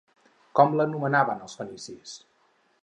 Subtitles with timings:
[0.59, 2.19] Com l'anomenaven els fenicis?